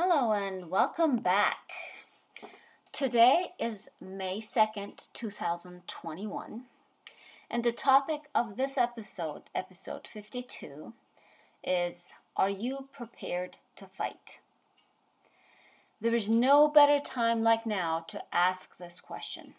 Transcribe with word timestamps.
Hello 0.00 0.30
and 0.30 0.70
welcome 0.70 1.16
back. 1.16 1.72
Today 2.92 3.46
is 3.58 3.88
May 4.00 4.38
2nd, 4.40 5.08
2021, 5.12 6.62
and 7.50 7.64
the 7.64 7.72
topic 7.72 8.20
of 8.32 8.56
this 8.56 8.78
episode, 8.78 9.42
episode 9.56 10.06
52, 10.06 10.92
is 11.64 12.12
Are 12.36 12.48
you 12.48 12.86
prepared 12.92 13.56
to 13.74 13.88
fight? 13.88 14.38
There 16.00 16.14
is 16.14 16.28
no 16.28 16.68
better 16.68 17.00
time 17.04 17.42
like 17.42 17.66
now 17.66 18.04
to 18.06 18.22
ask 18.32 18.78
this 18.78 19.00
question. 19.00 19.54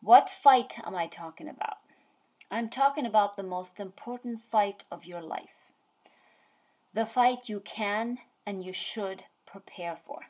What 0.00 0.30
fight 0.30 0.74
am 0.86 0.94
I 0.94 1.08
talking 1.08 1.48
about? 1.48 1.78
I'm 2.52 2.68
talking 2.68 3.04
about 3.04 3.36
the 3.36 3.42
most 3.42 3.80
important 3.80 4.42
fight 4.42 4.84
of 4.92 5.04
your 5.04 5.22
life. 5.22 5.72
The 6.94 7.04
fight 7.04 7.48
you 7.48 7.58
can 7.58 8.18
and 8.46 8.64
you 8.64 8.72
should 8.72 9.24
prepare 9.46 9.98
for. 10.06 10.26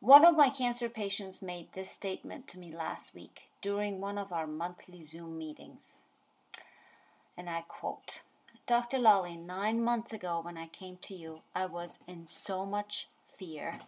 One 0.00 0.24
of 0.24 0.36
my 0.36 0.48
cancer 0.48 0.88
patients 0.88 1.42
made 1.42 1.68
this 1.74 1.90
statement 1.90 2.48
to 2.48 2.58
me 2.58 2.74
last 2.74 3.14
week 3.14 3.40
during 3.60 4.00
one 4.00 4.16
of 4.16 4.32
our 4.32 4.46
monthly 4.46 5.04
Zoom 5.04 5.36
meetings. 5.36 5.98
And 7.36 7.50
I 7.50 7.62
quote 7.68 8.20
Dr. 8.66 8.98
Lolly, 8.98 9.36
nine 9.36 9.82
months 9.82 10.12
ago 10.12 10.40
when 10.42 10.56
I 10.56 10.68
came 10.68 10.96
to 11.02 11.14
you, 11.14 11.40
I 11.54 11.66
was 11.66 11.98
in 12.06 12.26
so 12.28 12.64
much 12.64 13.08
fear. 13.36 13.80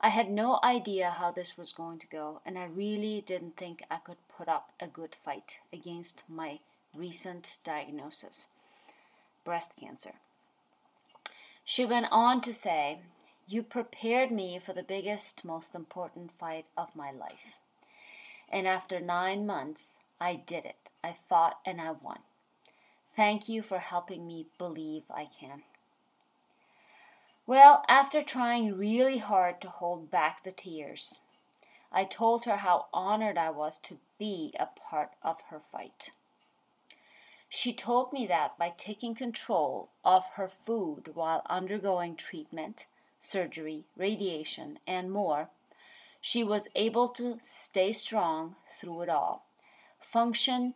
I 0.00 0.10
had 0.10 0.30
no 0.30 0.60
idea 0.62 1.10
how 1.18 1.30
this 1.30 1.56
was 1.56 1.72
going 1.72 1.98
to 2.00 2.06
go, 2.06 2.40
and 2.44 2.58
I 2.58 2.66
really 2.66 3.24
didn't 3.26 3.56
think 3.56 3.82
I 3.90 3.96
could 3.96 4.18
put 4.36 4.48
up 4.48 4.70
a 4.78 4.86
good 4.86 5.16
fight 5.24 5.58
against 5.72 6.22
my 6.28 6.58
recent 6.94 7.58
diagnosis 7.64 8.46
breast 9.44 9.76
cancer. 9.78 10.12
She 11.64 11.86
went 11.86 12.06
on 12.10 12.42
to 12.42 12.52
say, 12.52 13.00
You 13.46 13.62
prepared 13.62 14.30
me 14.30 14.58
for 14.58 14.72
the 14.72 14.82
biggest, 14.82 15.44
most 15.44 15.74
important 15.74 16.32
fight 16.38 16.66
of 16.76 16.94
my 16.94 17.10
life. 17.10 17.54
And 18.50 18.68
after 18.68 19.00
nine 19.00 19.46
months, 19.46 19.98
I 20.20 20.36
did 20.36 20.64
it. 20.64 20.90
I 21.02 21.16
fought 21.28 21.60
and 21.64 21.80
I 21.80 21.92
won. 21.92 22.20
Thank 23.16 23.48
you 23.48 23.62
for 23.62 23.78
helping 23.78 24.26
me 24.26 24.46
believe 24.58 25.04
I 25.10 25.28
can. 25.40 25.62
Well, 27.46 27.84
after 27.88 28.22
trying 28.22 28.76
really 28.76 29.18
hard 29.18 29.60
to 29.60 29.68
hold 29.68 30.10
back 30.10 30.44
the 30.44 30.52
tears, 30.52 31.20
I 31.92 32.04
told 32.04 32.44
her 32.44 32.58
how 32.58 32.86
honored 32.92 33.38
I 33.38 33.50
was 33.50 33.78
to 33.80 33.98
be 34.18 34.54
a 34.58 34.66
part 34.66 35.12
of 35.22 35.36
her 35.50 35.60
fight. 35.70 36.10
She 37.56 37.72
told 37.72 38.12
me 38.12 38.26
that 38.26 38.58
by 38.58 38.70
taking 38.70 39.14
control 39.14 39.88
of 40.04 40.26
her 40.34 40.48
food 40.48 41.14
while 41.14 41.42
undergoing 41.46 42.16
treatment, 42.16 42.86
surgery, 43.20 43.84
radiation, 43.96 44.80
and 44.88 45.12
more, 45.12 45.50
she 46.20 46.42
was 46.42 46.68
able 46.74 47.08
to 47.10 47.38
stay 47.42 47.92
strong 47.92 48.56
through 48.66 49.02
it 49.02 49.08
all, 49.08 49.46
function 50.00 50.74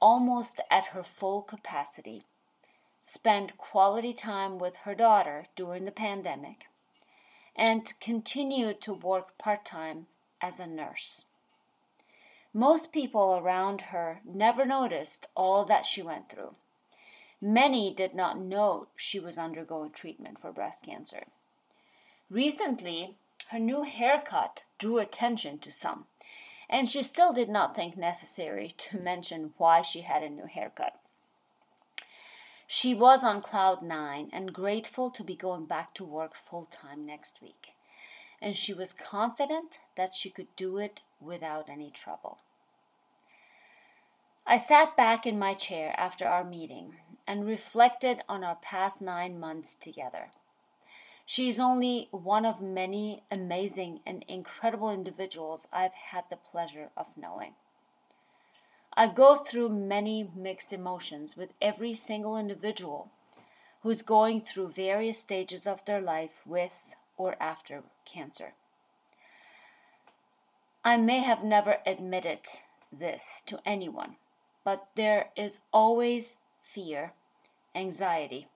almost 0.00 0.60
at 0.72 0.86
her 0.86 1.04
full 1.04 1.42
capacity, 1.42 2.24
spend 3.00 3.56
quality 3.56 4.12
time 4.12 4.58
with 4.58 4.74
her 4.78 4.96
daughter 4.96 5.46
during 5.54 5.84
the 5.84 5.92
pandemic, 5.92 6.66
and 7.54 7.94
continue 8.00 8.74
to 8.74 8.92
work 8.92 9.38
part 9.38 9.64
time 9.64 10.08
as 10.40 10.58
a 10.58 10.66
nurse. 10.66 11.26
Most 12.52 12.90
people 12.90 13.36
around 13.36 13.80
her 13.92 14.20
never 14.24 14.64
noticed 14.64 15.26
all 15.36 15.64
that 15.66 15.86
she 15.86 16.02
went 16.02 16.28
through. 16.28 16.56
Many 17.40 17.94
did 17.94 18.12
not 18.14 18.38
know 18.38 18.88
she 18.96 19.20
was 19.20 19.38
undergoing 19.38 19.92
treatment 19.92 20.40
for 20.40 20.50
breast 20.50 20.84
cancer. 20.84 21.26
Recently, 22.28 23.16
her 23.50 23.58
new 23.60 23.84
haircut 23.84 24.64
drew 24.78 24.98
attention 24.98 25.58
to 25.60 25.70
some, 25.70 26.06
and 26.68 26.88
she 26.88 27.04
still 27.04 27.32
did 27.32 27.48
not 27.48 27.76
think 27.76 27.96
necessary 27.96 28.74
to 28.78 28.98
mention 28.98 29.54
why 29.56 29.82
she 29.82 30.00
had 30.00 30.24
a 30.24 30.28
new 30.28 30.46
haircut. 30.46 30.98
She 32.66 32.94
was 32.94 33.22
on 33.22 33.42
cloud 33.42 33.80
nine 33.80 34.28
and 34.32 34.52
grateful 34.52 35.10
to 35.10 35.22
be 35.22 35.36
going 35.36 35.66
back 35.66 35.94
to 35.94 36.04
work 36.04 36.34
full 36.34 36.66
time 36.70 37.06
next 37.06 37.40
week 37.40 37.74
and 38.40 38.56
she 38.56 38.72
was 38.72 38.92
confident 38.92 39.78
that 39.96 40.14
she 40.14 40.30
could 40.30 40.54
do 40.56 40.78
it 40.78 41.00
without 41.20 41.68
any 41.68 41.90
trouble. 41.90 42.38
I 44.46 44.58
sat 44.58 44.96
back 44.96 45.26
in 45.26 45.38
my 45.38 45.54
chair 45.54 45.94
after 45.98 46.26
our 46.26 46.42
meeting 46.42 46.96
and 47.26 47.46
reflected 47.46 48.22
on 48.28 48.42
our 48.42 48.56
past 48.56 49.00
nine 49.00 49.38
months 49.38 49.74
together. 49.74 50.30
She 51.24 51.46
is 51.46 51.60
only 51.60 52.08
one 52.10 52.44
of 52.44 52.60
many 52.60 53.22
amazing 53.30 54.00
and 54.04 54.24
incredible 54.26 54.90
individuals 54.90 55.68
I've 55.72 55.92
had 55.92 56.24
the 56.28 56.36
pleasure 56.36 56.90
of 56.96 57.06
knowing. 57.16 57.54
I 58.94 59.06
go 59.06 59.36
through 59.36 59.68
many 59.68 60.28
mixed 60.34 60.72
emotions 60.72 61.36
with 61.36 61.52
every 61.62 61.94
single 61.94 62.36
individual 62.36 63.10
who's 63.82 64.02
going 64.02 64.40
through 64.40 64.72
various 64.72 65.18
stages 65.20 65.66
of 65.66 65.84
their 65.84 66.00
life 66.00 66.42
with 66.44 66.72
or 67.20 67.36
after 67.38 67.82
cancer. 68.06 68.54
I 70.82 70.96
may 70.96 71.20
have 71.20 71.44
never 71.44 71.76
admitted 71.84 72.40
this 72.90 73.42
to 73.44 73.60
anyone, 73.66 74.16
but 74.64 74.88
there 74.94 75.28
is 75.36 75.60
always 75.70 76.38
fear, 76.74 77.12
anxiety, 77.74 78.48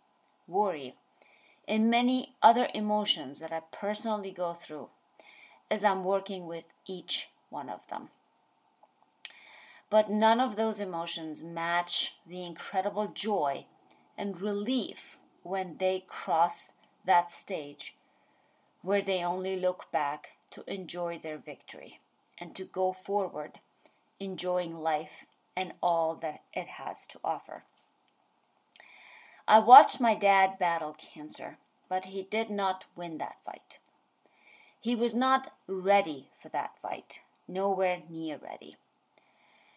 worry, 0.48 0.94
and 1.68 1.90
many 1.90 2.36
other 2.42 2.68
emotions 2.72 3.38
that 3.40 3.52
I 3.52 3.60
personally 3.70 4.30
go 4.30 4.54
through 4.54 4.88
as 5.70 5.84
I'm 5.84 6.02
working 6.02 6.46
with 6.46 6.64
each 6.86 7.28
one 7.50 7.68
of 7.68 7.80
them. 7.90 8.08
But 9.90 10.10
none 10.10 10.40
of 10.40 10.56
those 10.56 10.80
emotions 10.80 11.42
match 11.42 12.14
the 12.26 12.42
incredible 12.42 13.08
joy 13.08 13.66
and 14.16 14.40
relief 14.40 15.18
when 15.42 15.76
they 15.76 16.04
cross 16.08 16.70
that 17.04 17.30
stage 17.30 17.94
where 18.84 19.00
they 19.00 19.24
only 19.24 19.56
look 19.56 19.90
back 19.90 20.28
to 20.50 20.62
enjoy 20.70 21.18
their 21.18 21.38
victory 21.38 22.00
and 22.38 22.54
to 22.54 22.64
go 22.64 22.94
forward, 23.06 23.58
enjoying 24.20 24.78
life 24.78 25.24
and 25.56 25.72
all 25.82 26.14
that 26.14 26.42
it 26.52 26.66
has 26.66 27.06
to 27.06 27.18
offer. 27.24 27.64
I 29.48 29.58
watched 29.58 30.00
my 30.00 30.14
dad 30.14 30.58
battle 30.58 30.94
cancer, 31.14 31.56
but 31.88 32.04
he 32.06 32.28
did 32.30 32.50
not 32.50 32.84
win 32.94 33.16
that 33.18 33.36
fight. 33.46 33.78
He 34.80 34.94
was 34.94 35.14
not 35.14 35.52
ready 35.66 36.28
for 36.42 36.50
that 36.50 36.78
fight, 36.82 37.20
nowhere 37.48 38.02
near 38.10 38.36
ready. 38.36 38.76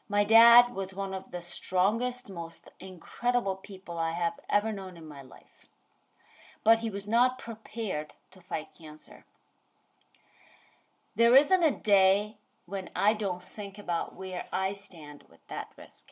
My 0.10 0.26
dad 0.26 0.74
was 0.74 0.94
one 0.94 1.14
of 1.14 1.32
the 1.32 1.42
strongest, 1.42 2.30
most 2.30 2.68
incredible 2.82 3.56
people 3.56 3.98
I 3.98 4.12
have 4.12 4.34
ever 4.50 4.74
known 4.74 4.98
in 4.98 5.08
my 5.08 5.22
life 5.22 5.57
but 6.68 6.80
he 6.80 6.90
was 6.90 7.08
not 7.08 7.40
prepared 7.40 8.12
to 8.30 8.42
fight 8.42 8.68
cancer. 8.78 9.24
There 11.16 11.34
isn't 11.34 11.64
a 11.64 11.72
day 11.72 12.36
when 12.66 12.90
I 12.94 13.14
don't 13.14 13.42
think 13.42 13.78
about 13.78 14.18
where 14.18 14.44
I 14.52 14.74
stand 14.74 15.24
with 15.30 15.40
that 15.48 15.70
risk. 15.78 16.10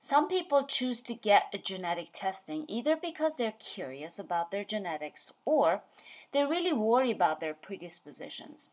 Some 0.00 0.26
people 0.26 0.64
choose 0.64 1.00
to 1.02 1.14
get 1.14 1.44
a 1.54 1.58
genetic 1.58 2.08
testing 2.12 2.64
either 2.66 2.96
because 2.96 3.36
they're 3.36 3.52
curious 3.52 4.18
about 4.18 4.50
their 4.50 4.64
genetics 4.64 5.30
or 5.44 5.82
they 6.32 6.42
really 6.42 6.72
worry 6.72 7.12
about 7.12 7.38
their 7.38 7.54
predispositions. 7.54 8.68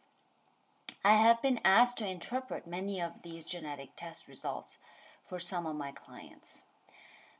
I 1.05 1.17
have 1.17 1.39
been 1.39 1.59
asked 1.63 1.99
to 1.99 2.07
interpret 2.07 2.65
many 2.65 2.99
of 2.99 3.11
these 3.23 3.45
genetic 3.45 3.89
test 3.95 4.27
results 4.27 4.79
for 5.27 5.39
some 5.39 5.67
of 5.67 5.75
my 5.75 5.91
clients. 5.91 6.63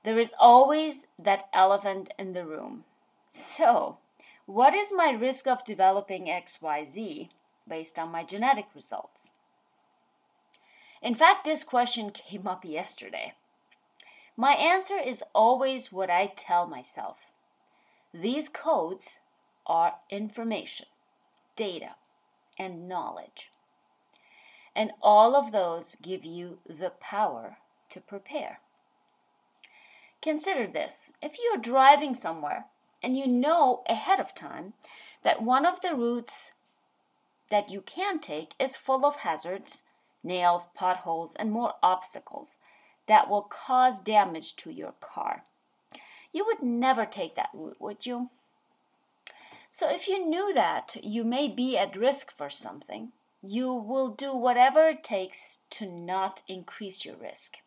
There 0.04 0.20
is 0.20 0.34
always 0.40 1.08
that 1.18 1.50
elephant 1.54 2.12
in 2.18 2.34
the 2.34 2.46
room. 2.46 2.86
So, 3.32 3.98
what 4.46 4.74
is 4.74 4.92
my 4.92 5.12
risk 5.12 5.46
of 5.48 5.66
developing 5.66 6.26
XYZ 6.26 7.30
based 7.68 8.00
on 8.00 8.10
my 8.10 8.24
genetic 8.24 8.68
results? 8.74 9.34
In 11.02 11.16
fact, 11.16 11.46
this 11.46 11.64
question 11.64 12.12
came 12.12 12.48
up 12.48 12.66
yesterday. 12.66 13.34
My 14.36 14.54
answer 14.54 14.98
is 14.98 15.24
always 15.36 15.92
what 15.92 16.10
I 16.10 16.28
tell 16.28 16.66
myself. 16.66 17.18
These 18.14 18.50
codes 18.50 19.20
are 19.66 20.00
information, 20.10 20.88
data, 21.56 21.96
and 22.58 22.88
knowledge. 22.88 23.52
And 24.76 24.92
all 25.02 25.36
of 25.36 25.52
those 25.52 25.96
give 26.02 26.24
you 26.24 26.60
the 26.66 26.92
power 27.02 27.58
to 27.90 28.00
prepare. 28.00 28.60
Consider 30.22 30.68
this 30.68 31.14
if 31.22 31.38
you 31.38 31.52
are 31.56 31.62
driving 31.62 32.14
somewhere 32.14 32.66
and 33.02 33.18
you 33.18 33.26
know 33.26 33.84
ahead 33.88 34.20
of 34.20 34.36
time 34.36 34.74
that 35.24 35.42
one 35.42 35.66
of 35.66 35.82
the 35.82 35.96
routes 35.96 36.52
that 37.50 37.70
you 37.70 37.82
can 37.82 38.20
take 38.20 38.52
is 38.60 38.76
full 38.76 39.06
of 39.06 39.18
hazards, 39.18 39.84
nails, 40.24 40.68
potholes, 40.76 41.36
and 41.38 41.52
more 41.52 41.74
obstacles 41.82 42.58
that 43.08 43.30
will 43.30 43.44
cause 43.44 44.00
damage 44.00 44.56
to 44.58 44.70
your 44.70 44.94
car. 45.00 45.44
You 46.34 46.46
would 46.46 46.62
never 46.62 47.06
take 47.06 47.36
that 47.36 47.50
route, 47.54 47.80
would 47.80 48.06
you? 48.06 48.30
So 49.72 49.90
if 49.90 50.08
you 50.08 50.24
knew 50.24 50.54
that 50.54 50.98
you 51.02 51.24
may 51.24 51.48
be 51.48 51.78
at 51.78 51.96
risk 51.96 52.36
for 52.36 52.50
something, 52.50 53.14
you 53.42 53.74
will 53.74 54.10
do 54.10 54.36
whatever 54.36 54.90
it 54.90 55.04
takes 55.04 55.60
to 55.72 55.86
not 55.86 56.42
increase 56.48 57.06
your 57.06 57.16
risk 57.16 57.58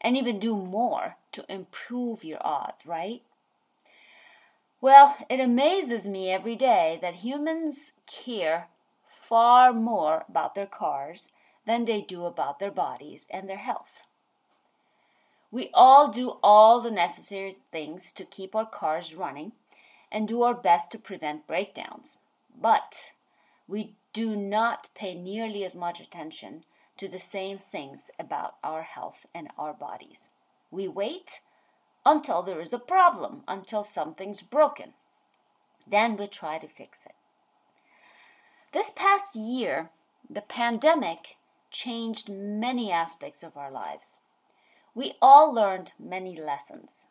and 0.00 0.16
even 0.16 0.38
do 0.38 0.56
more 0.56 1.16
to 1.32 1.44
improve 1.48 2.24
your 2.24 2.44
odds, 2.46 2.86
right? 2.86 3.22
Well, 4.80 5.16
it 5.28 5.40
amazes 5.40 6.06
me 6.06 6.30
every 6.30 6.54
day 6.54 6.98
that 7.02 7.16
humans 7.16 7.92
care 8.06 8.68
far 9.28 9.72
more 9.72 10.24
about 10.28 10.54
their 10.54 10.66
cars 10.66 11.30
than 11.66 11.84
they 11.84 12.00
do 12.00 12.24
about 12.24 12.58
their 12.60 12.70
bodies 12.70 13.26
and 13.30 13.48
their 13.48 13.58
health. 13.58 14.04
We 15.50 15.70
all 15.74 16.08
do 16.08 16.38
all 16.42 16.80
the 16.80 16.90
necessary 16.90 17.58
things 17.72 18.12
to 18.12 18.24
keep 18.24 18.54
our 18.54 18.66
cars 18.66 19.14
running 19.14 19.52
and 20.12 20.28
do 20.28 20.42
our 20.42 20.54
best 20.54 20.90
to 20.92 20.98
prevent 20.98 21.46
breakdowns. 21.46 22.18
But 22.60 23.12
we 23.66 23.96
do 24.12 24.36
not 24.36 24.88
pay 24.94 25.14
nearly 25.14 25.64
as 25.64 25.74
much 25.74 26.00
attention 26.00 26.64
to 26.98 27.08
the 27.08 27.18
same 27.18 27.58
things 27.58 28.10
about 28.18 28.54
our 28.62 28.82
health 28.82 29.26
and 29.34 29.48
our 29.56 29.72
bodies. 29.72 30.28
We 30.70 30.86
wait 30.88 31.40
until 32.04 32.42
there 32.42 32.60
is 32.60 32.72
a 32.72 32.78
problem, 32.78 33.42
until 33.48 33.84
something's 33.84 34.42
broken. 34.42 34.92
Then 35.90 36.16
we 36.16 36.26
try 36.26 36.58
to 36.58 36.68
fix 36.68 37.06
it. 37.06 37.14
This 38.72 38.92
past 38.94 39.34
year, 39.34 39.90
the 40.28 40.42
pandemic 40.42 41.36
changed 41.70 42.28
many 42.28 42.92
aspects 42.92 43.42
of 43.42 43.56
our 43.56 43.70
lives. 43.70 44.18
We 44.94 45.14
all 45.22 45.52
learned 45.52 45.92
many 45.98 46.38
lessons. 46.38 47.06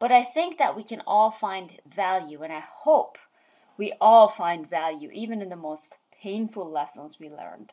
But 0.00 0.12
I 0.12 0.24
think 0.24 0.58
that 0.58 0.76
we 0.76 0.84
can 0.84 1.02
all 1.06 1.30
find 1.30 1.72
value, 1.84 2.42
and 2.42 2.52
I 2.52 2.62
hope 2.82 3.18
we 3.76 3.92
all 4.00 4.28
find 4.28 4.68
value, 4.68 5.10
even 5.12 5.42
in 5.42 5.48
the 5.48 5.56
most 5.56 5.96
painful 6.22 6.68
lessons 6.70 7.18
we 7.20 7.28
learned. 7.28 7.72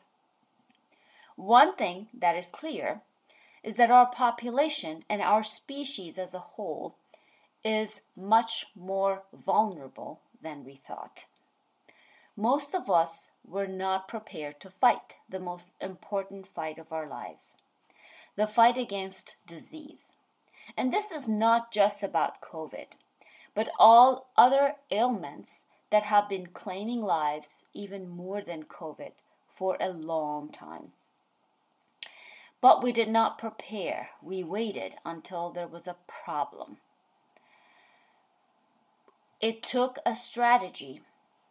One 1.36 1.76
thing 1.76 2.08
that 2.14 2.36
is 2.36 2.48
clear 2.48 3.02
is 3.62 3.76
that 3.76 3.90
our 3.90 4.06
population 4.06 5.04
and 5.08 5.20
our 5.20 5.44
species 5.44 6.18
as 6.18 6.34
a 6.34 6.38
whole 6.38 6.96
is 7.62 8.00
much 8.16 8.66
more 8.74 9.22
vulnerable 9.32 10.20
than 10.40 10.64
we 10.64 10.76
thought. 10.76 11.26
Most 12.36 12.74
of 12.74 12.90
us 12.90 13.30
were 13.44 13.66
not 13.66 14.08
prepared 14.08 14.60
to 14.60 14.70
fight 14.70 15.16
the 15.28 15.38
most 15.38 15.72
important 15.80 16.46
fight 16.46 16.78
of 16.78 16.92
our 16.92 17.06
lives 17.06 17.56
the 18.36 18.46
fight 18.46 18.76
against 18.76 19.34
disease. 19.46 20.12
And 20.76 20.92
this 20.92 21.10
is 21.10 21.26
not 21.26 21.72
just 21.72 22.02
about 22.02 22.42
COVID, 22.42 22.88
but 23.54 23.70
all 23.78 24.26
other 24.36 24.74
ailments 24.90 25.62
that 25.90 26.04
have 26.04 26.28
been 26.28 26.48
claiming 26.48 27.00
lives 27.00 27.64
even 27.72 28.08
more 28.08 28.42
than 28.42 28.64
COVID 28.64 29.12
for 29.56 29.78
a 29.80 29.88
long 29.88 30.50
time. 30.50 30.92
But 32.60 32.82
we 32.82 32.92
did 32.92 33.08
not 33.08 33.38
prepare. 33.38 34.10
We 34.22 34.42
waited 34.42 34.94
until 35.04 35.50
there 35.50 35.68
was 35.68 35.86
a 35.86 35.96
problem. 36.06 36.78
It 39.40 39.62
took 39.62 39.98
a 40.04 40.16
strategy 40.16 41.02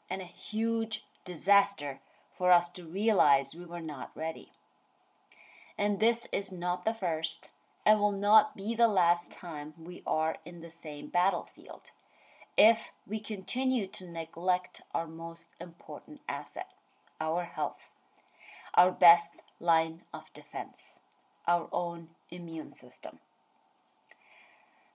and 0.10 0.22
a 0.22 0.26
huge 0.26 1.04
disaster 1.24 2.00
for 2.38 2.52
us 2.52 2.70
to 2.70 2.86
realize 2.86 3.56
we 3.56 3.66
were 3.66 3.82
not 3.82 4.12
ready 4.16 4.52
and 5.78 6.00
this 6.00 6.28
is 6.32 6.52
not 6.52 6.86
the 6.86 6.94
first 6.94 7.50
and 7.86 8.00
will 8.00 8.12
not 8.12 8.56
be 8.56 8.74
the 8.74 8.88
last 8.88 9.32
time 9.32 9.74
we 9.78 10.02
are 10.08 10.38
in 10.46 10.62
the 10.62 10.72
same 10.72 11.08
battlefield 11.08 11.92
if 12.58 12.80
we 13.06 13.20
continue 13.20 13.86
to 13.86 14.10
neglect 14.10 14.82
our 14.94 15.08
most 15.08 15.56
important 15.60 16.22
asset, 16.30 16.70
our 17.20 17.44
health, 17.44 17.90
our 18.74 18.92
best 18.92 19.32
line 19.60 20.02
of 20.14 20.24
defense, 20.34 21.00
our 21.48 21.68
own 21.72 22.10
immune 22.30 22.74
system. 22.74 23.20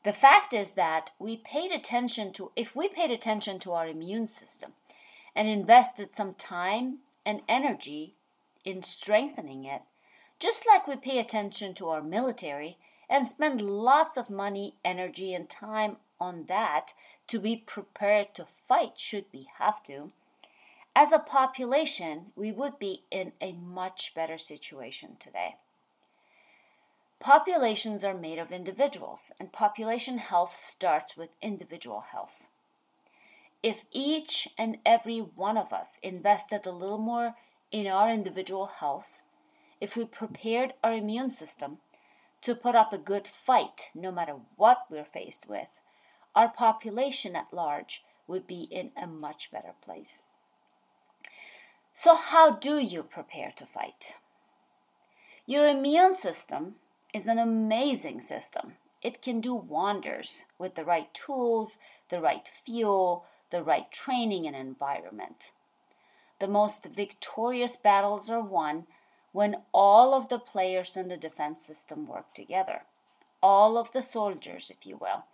The 0.05 0.13
fact 0.13 0.55
is 0.55 0.73
that 0.73 1.11
we 1.19 1.37
paid 1.37 1.73
attention 1.73 2.33
to, 2.35 2.53
if 2.57 2.75
we 2.75 2.89
paid 2.89 3.11
attention 3.11 3.59
to 3.61 3.73
our 3.73 3.87
immune 3.87 4.27
system 4.27 4.73
and 5.37 5.47
invested 5.47 6.15
some 6.15 6.35
time 6.35 7.01
and 7.27 7.43
energy 7.49 8.15
in 8.65 8.83
strengthening 8.83 9.65
it, 9.65 9.83
just 10.39 10.67
like 10.67 10.87
we 10.87 10.97
pay 10.97 11.19
attention 11.19 11.75
to 11.75 11.89
our 11.89 12.03
military 12.03 12.79
and 13.11 13.29
spend 13.29 13.61
lots 13.61 14.17
of 14.17 14.31
money, 14.31 14.75
energy, 14.85 15.35
and 15.35 15.51
time 15.51 15.97
on 16.19 16.45
that 16.49 16.93
to 17.27 17.39
be 17.39 17.57
prepared 17.57 18.35
to 18.35 18.47
fight 18.69 18.99
should 18.99 19.27
we 19.33 19.49
have 19.59 19.83
to, 19.85 20.13
as 20.95 21.13
a 21.13 21.19
population, 21.19 22.33
we 22.35 22.51
would 22.53 22.79
be 22.79 23.05
in 23.11 23.33
a 23.41 23.53
much 23.53 24.13
better 24.15 24.39
situation 24.39 25.17
today. 25.21 25.57
Populations 27.21 28.03
are 28.03 28.15
made 28.15 28.39
of 28.39 28.51
individuals, 28.51 29.31
and 29.39 29.53
population 29.53 30.19
health 30.19 30.57
starts 30.59 31.17
with 31.17 31.31
individual 31.43 32.05
health. 32.13 32.45
If 33.63 33.85
each 33.93 34.49
and 34.57 34.79
every 34.87 35.19
one 35.19 35.59
of 35.59 35.73
us 35.73 35.99
invested 36.03 36.65
a 36.65 36.71
little 36.73 36.99
more 36.99 37.35
in 37.71 37.87
our 37.87 38.11
individual 38.11 38.67
health, 38.67 39.23
if 39.81 39.97
we 39.97 40.05
prepared 40.07 40.73
our 40.83 40.95
immune 40.95 41.31
system 41.31 41.79
to 42.43 42.55
put 42.55 42.75
up 42.75 42.93
a 42.93 42.99
good 42.99 43.29
fight 43.29 43.91
no 43.95 44.11
matter 44.11 44.37
what 44.57 44.87
we're 44.91 45.05
faced 45.05 45.47
with, 45.47 45.69
our 46.35 46.49
population 46.49 47.37
at 47.37 47.53
large 47.53 48.03
would 48.27 48.47
be 48.47 48.63
in 48.71 48.93
a 48.97 49.07
much 49.07 49.51
better 49.53 49.75
place. 49.85 50.25
So, 52.03 52.15
how 52.15 52.53
do 52.53 52.79
you 52.79 53.03
prepare 53.03 53.53
to 53.57 53.67
fight? 53.67 54.15
Your 55.45 55.69
immune 55.69 56.17
system 56.17 56.77
is 57.13 57.27
an 57.27 57.39
amazing 57.39 58.23
system. 58.23 58.77
It 59.03 59.21
can 59.21 59.43
do 59.43 59.55
wonders 59.55 60.47
with 60.59 60.77
the 60.77 60.85
right 60.87 61.13
tools, 61.13 61.77
the 62.09 62.23
right 62.23 62.45
fuel, 62.65 63.27
the 63.51 63.63
right 63.63 63.93
training 63.93 64.47
and 64.47 64.57
environment. 64.57 65.51
The 66.41 66.49
most 66.49 66.87
victorious 66.87 67.77
battles 67.77 68.31
are 68.31 68.41
won 68.41 68.87
when 69.33 69.57
all 69.75 70.15
of 70.15 70.31
the 70.31 70.39
players 70.39 70.97
in 70.97 71.09
the 71.09 71.19
defense 71.19 71.61
system 71.61 72.07
work 72.07 72.33
together. 72.33 72.85
All 73.43 73.77
of 73.77 73.93
the 73.93 74.01
soldiers, 74.01 74.71
if 74.71 74.87
you 74.87 74.97
will, 74.97 75.25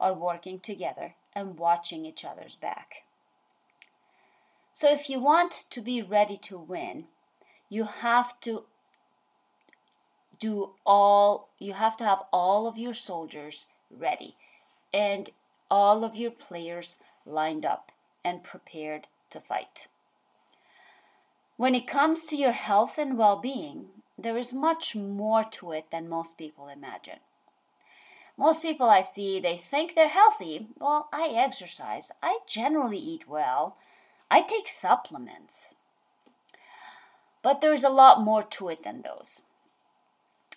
are 0.00 0.12
working 0.12 0.58
together 0.58 1.14
and 1.36 1.56
watching 1.56 2.04
each 2.04 2.24
other's 2.24 2.56
back. 2.56 3.05
So, 4.76 4.92
if 4.92 5.08
you 5.08 5.18
want 5.20 5.64
to 5.70 5.80
be 5.80 6.02
ready 6.02 6.36
to 6.48 6.58
win, 6.58 7.06
you 7.70 7.84
have 7.84 8.38
to 8.42 8.64
do 10.38 10.72
all, 10.84 11.48
you 11.58 11.72
have 11.72 11.96
to 11.96 12.04
have 12.04 12.24
all 12.30 12.66
of 12.66 12.76
your 12.76 12.92
soldiers 12.92 13.64
ready 13.90 14.36
and 14.92 15.30
all 15.70 16.04
of 16.04 16.14
your 16.14 16.30
players 16.30 16.98
lined 17.24 17.64
up 17.64 17.90
and 18.22 18.44
prepared 18.44 19.06
to 19.30 19.40
fight. 19.40 19.86
When 21.56 21.74
it 21.74 21.86
comes 21.86 22.24
to 22.24 22.36
your 22.36 22.52
health 22.52 22.98
and 22.98 23.16
well 23.16 23.40
being, 23.40 23.86
there 24.18 24.36
is 24.36 24.52
much 24.52 24.94
more 24.94 25.42
to 25.52 25.72
it 25.72 25.86
than 25.90 26.06
most 26.06 26.36
people 26.36 26.68
imagine. 26.68 27.20
Most 28.36 28.60
people 28.60 28.90
I 28.90 29.00
see, 29.00 29.40
they 29.40 29.56
think 29.56 29.94
they're 29.94 30.10
healthy. 30.10 30.66
Well, 30.78 31.08
I 31.14 31.28
exercise. 31.28 32.12
I 32.22 32.40
generally 32.46 32.98
eat 32.98 33.26
well. 33.26 33.78
I 34.30 34.42
take 34.42 34.68
supplements. 34.68 35.74
But 37.42 37.60
there's 37.60 37.84
a 37.84 37.88
lot 37.88 38.22
more 38.22 38.42
to 38.42 38.68
it 38.68 38.82
than 38.82 39.02
those. 39.02 39.42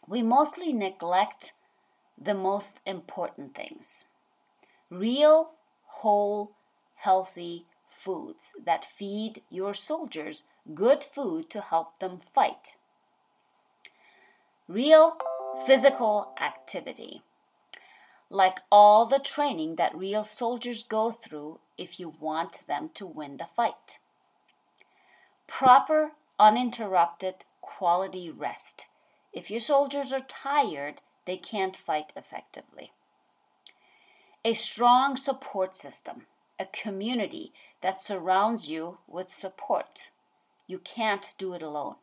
We 0.08 0.24
mostly 0.24 0.74
neglect 0.74 1.54
the 2.18 2.34
most 2.34 2.80
important 2.86 3.56
things 3.56 4.06
real, 4.90 5.52
whole, 5.86 6.52
healthy 6.96 7.66
foods 8.04 8.54
that 8.66 8.86
feed 8.98 9.42
your 9.50 9.74
soldiers 9.74 10.44
good 10.74 11.04
food 11.04 11.50
to 11.50 11.62
help 11.62 12.00
them 12.00 12.20
fight. 12.34 12.76
Real 14.68 15.18
physical 15.66 16.34
activity. 16.42 17.22
Like 18.30 18.60
all 18.72 19.06
the 19.06 19.20
training 19.20 19.76
that 19.76 19.96
real 19.96 20.24
soldiers 20.24 20.84
go 20.84 21.12
through 21.12 21.60
if 21.80 22.00
you 22.00 22.14
want 22.20 22.68
them 22.68 22.90
to 22.94 23.06
win 23.06 23.38
the 23.38 23.48
fight. 23.56 24.00
Proper, 25.48 26.12
uninterrupted, 26.38 27.36
quality 27.62 28.30
rest. 28.30 28.86
If 29.34 29.50
your 29.50 29.62
soldiers 29.62 30.12
are 30.12 30.26
tired, 30.28 31.02
they 31.26 31.38
can't 31.38 31.78
fight 31.78 32.12
effectively. 32.16 32.92
A 34.44 34.54
strong 34.54 35.16
support 35.18 35.76
system, 35.76 36.26
a 36.60 36.66
community 36.66 37.54
that 37.82 38.02
surrounds 38.02 38.70
you 38.70 38.98
with 39.08 39.32
support. 39.32 40.10
You 40.68 40.80
can't 40.80 41.34
do 41.38 41.54
it 41.54 41.62
alone. 41.62 41.96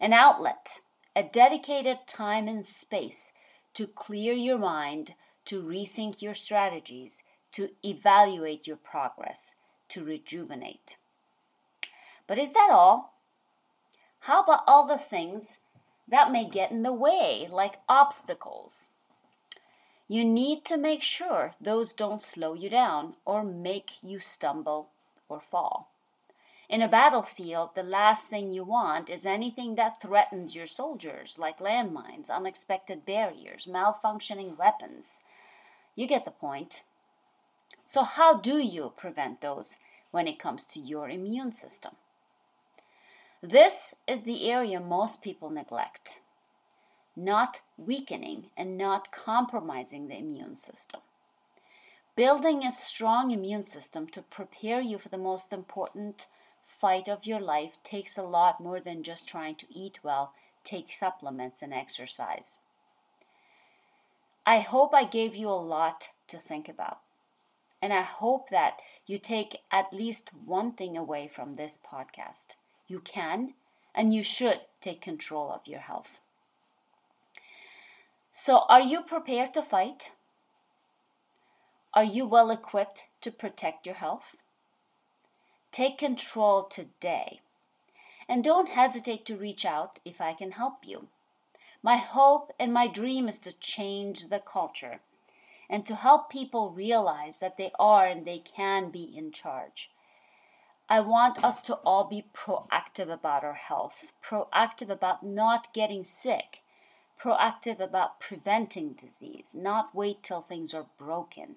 An 0.00 0.12
outlet, 0.12 0.80
a 1.14 1.22
dedicated 1.22 1.98
time 2.06 2.48
and 2.48 2.64
space 2.64 3.32
to 3.74 3.86
clear 3.86 4.32
your 4.32 4.58
mind, 4.58 5.14
to 5.46 5.62
rethink 5.62 6.22
your 6.22 6.34
strategies, 6.34 7.22
to 7.52 7.70
evaluate 7.84 8.66
your 8.66 8.76
progress, 8.76 9.54
to 9.88 10.04
rejuvenate. 10.04 10.96
But 12.26 12.38
is 12.38 12.52
that 12.52 12.70
all? 12.70 13.14
How 14.20 14.42
about 14.42 14.64
all 14.66 14.86
the 14.86 14.98
things 14.98 15.58
that 16.08 16.30
may 16.30 16.48
get 16.48 16.70
in 16.70 16.82
the 16.82 16.92
way, 16.92 17.48
like 17.50 17.80
obstacles? 17.88 18.90
You 20.06 20.24
need 20.24 20.64
to 20.66 20.76
make 20.76 21.02
sure 21.02 21.54
those 21.60 21.92
don't 21.92 22.20
slow 22.20 22.54
you 22.54 22.68
down 22.68 23.14
or 23.24 23.44
make 23.44 23.90
you 24.02 24.18
stumble 24.18 24.90
or 25.28 25.40
fall. 25.40 25.90
In 26.68 26.82
a 26.82 26.88
battlefield, 26.88 27.70
the 27.74 27.82
last 27.82 28.26
thing 28.26 28.52
you 28.52 28.62
want 28.62 29.08
is 29.10 29.26
anything 29.26 29.74
that 29.74 30.00
threatens 30.00 30.54
your 30.54 30.68
soldiers, 30.68 31.36
like 31.36 31.58
landmines, 31.58 32.30
unexpected 32.30 33.04
barriers, 33.04 33.66
malfunctioning 33.68 34.56
weapons. 34.56 35.22
You 35.96 36.06
get 36.06 36.24
the 36.24 36.30
point. 36.30 36.82
So, 37.92 38.04
how 38.04 38.34
do 38.34 38.58
you 38.58 38.92
prevent 38.96 39.40
those 39.40 39.76
when 40.12 40.28
it 40.28 40.38
comes 40.38 40.64
to 40.66 40.78
your 40.78 41.10
immune 41.10 41.50
system? 41.50 41.96
This 43.42 43.94
is 44.06 44.22
the 44.22 44.48
area 44.48 44.78
most 44.78 45.22
people 45.22 45.50
neglect. 45.50 46.20
Not 47.16 47.62
weakening 47.76 48.50
and 48.56 48.78
not 48.78 49.10
compromising 49.10 50.06
the 50.06 50.16
immune 50.16 50.54
system. 50.54 51.00
Building 52.14 52.62
a 52.62 52.70
strong 52.70 53.32
immune 53.32 53.66
system 53.66 54.06
to 54.10 54.22
prepare 54.22 54.80
you 54.80 54.96
for 54.96 55.08
the 55.08 55.18
most 55.18 55.52
important 55.52 56.28
fight 56.68 57.08
of 57.08 57.26
your 57.26 57.40
life 57.40 57.72
takes 57.82 58.16
a 58.16 58.22
lot 58.22 58.60
more 58.60 58.78
than 58.78 59.02
just 59.02 59.26
trying 59.26 59.56
to 59.56 59.66
eat 59.68 59.98
well, 60.04 60.32
take 60.62 60.92
supplements, 60.92 61.60
and 61.60 61.74
exercise. 61.74 62.58
I 64.46 64.60
hope 64.60 64.94
I 64.94 65.02
gave 65.02 65.34
you 65.34 65.48
a 65.48 65.66
lot 65.76 66.10
to 66.28 66.38
think 66.38 66.68
about. 66.68 67.00
And 67.82 67.92
I 67.92 68.02
hope 68.02 68.50
that 68.50 68.80
you 69.06 69.18
take 69.18 69.62
at 69.70 69.92
least 69.92 70.30
one 70.34 70.72
thing 70.72 70.96
away 70.96 71.28
from 71.28 71.56
this 71.56 71.78
podcast. 71.78 72.56
You 72.86 73.00
can 73.00 73.54
and 73.94 74.14
you 74.14 74.22
should 74.22 74.60
take 74.80 75.00
control 75.00 75.50
of 75.50 75.66
your 75.66 75.80
health. 75.80 76.20
So, 78.32 78.64
are 78.68 78.80
you 78.80 79.02
prepared 79.02 79.54
to 79.54 79.62
fight? 79.62 80.12
Are 81.92 82.04
you 82.04 82.26
well 82.26 82.50
equipped 82.50 83.06
to 83.22 83.32
protect 83.32 83.84
your 83.84 83.96
health? 83.96 84.36
Take 85.72 85.98
control 85.98 86.64
today. 86.64 87.40
And 88.28 88.44
don't 88.44 88.68
hesitate 88.68 89.26
to 89.26 89.36
reach 89.36 89.64
out 89.64 89.98
if 90.04 90.20
I 90.20 90.34
can 90.34 90.52
help 90.52 90.84
you. 90.84 91.08
My 91.82 91.96
hope 91.96 92.52
and 92.58 92.72
my 92.72 92.86
dream 92.86 93.28
is 93.28 93.38
to 93.40 93.52
change 93.52 94.28
the 94.28 94.38
culture 94.38 95.00
and 95.70 95.86
to 95.86 95.94
help 95.94 96.28
people 96.28 96.70
realize 96.70 97.38
that 97.38 97.56
they 97.56 97.70
are 97.78 98.06
and 98.06 98.26
they 98.26 98.42
can 98.56 98.90
be 98.90 99.04
in 99.16 99.30
charge. 99.30 99.88
I 100.88 100.98
want 100.98 101.44
us 101.44 101.62
to 101.62 101.74
all 101.76 102.04
be 102.04 102.26
proactive 102.34 103.10
about 103.10 103.44
our 103.44 103.54
health, 103.54 104.10
proactive 104.20 104.90
about 104.90 105.22
not 105.22 105.72
getting 105.72 106.04
sick, 106.04 106.58
proactive 107.22 107.78
about 107.78 108.18
preventing 108.18 108.94
disease, 108.94 109.54
not 109.54 109.94
wait 109.94 110.24
till 110.24 110.42
things 110.42 110.74
are 110.74 110.86
broken. 110.98 111.54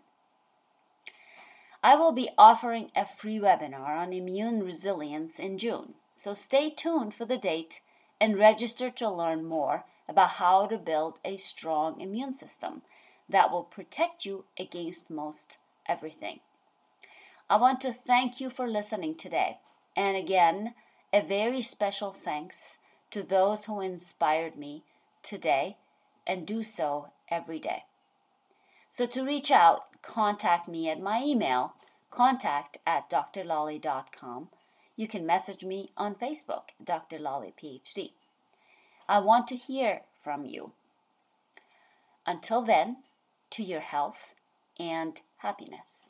I 1.81 1.95
will 1.95 2.11
be 2.11 2.29
offering 2.37 2.91
a 2.95 3.07
free 3.07 3.39
webinar 3.39 3.97
on 3.97 4.13
immune 4.13 4.63
resilience 4.63 5.39
in 5.39 5.57
June, 5.57 5.95
so 6.15 6.35
stay 6.35 6.69
tuned 6.69 7.15
for 7.15 7.25
the 7.25 7.37
date 7.37 7.81
and 8.21 8.37
register 8.37 8.91
to 8.91 9.09
learn 9.09 9.43
more 9.43 9.85
about 10.07 10.29
how 10.31 10.67
to 10.67 10.77
build 10.77 11.17
a 11.25 11.37
strong 11.37 11.99
immune 11.99 12.33
system 12.33 12.83
that 13.33 13.51
will 13.51 13.63
protect 13.63 14.25
you 14.25 14.45
against 14.57 15.09
most 15.09 15.57
everything. 15.87 16.39
I 17.49 17.57
want 17.57 17.81
to 17.81 17.91
thank 17.91 18.39
you 18.39 18.49
for 18.49 18.67
listening 18.67 19.15
today, 19.15 19.57
and 19.97 20.15
again, 20.15 20.75
a 21.11 21.21
very 21.21 21.61
special 21.61 22.11
thanks 22.11 22.77
to 23.11 23.21
those 23.21 23.65
who 23.65 23.81
inspired 23.81 24.57
me 24.57 24.83
today 25.21 25.77
and 26.25 26.47
do 26.47 26.63
so 26.63 27.09
every 27.29 27.59
day. 27.59 27.83
So 28.89 29.05
to 29.07 29.23
reach 29.23 29.51
out, 29.51 29.85
contact 30.01 30.67
me 30.67 30.89
at 30.89 31.01
my 31.01 31.21
email, 31.23 31.73
contact 32.11 32.77
at 32.85 33.09
drlolly.com. 33.09 34.49
You 34.95 35.07
can 35.07 35.25
message 35.25 35.63
me 35.63 35.91
on 35.97 36.15
Facebook, 36.15 36.69
Dr. 36.83 37.17
Lolly 37.19 37.53
PhD. 37.61 38.11
I 39.09 39.19
want 39.19 39.47
to 39.47 39.57
hear 39.57 40.01
from 40.23 40.45
you. 40.45 40.71
Until 42.25 42.61
then, 42.61 42.97
to 43.53 43.63
your 43.63 43.81
health 43.81 44.33
and 44.79 45.21
happiness. 45.37 46.07